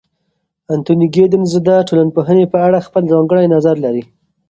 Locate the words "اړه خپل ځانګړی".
2.67-3.45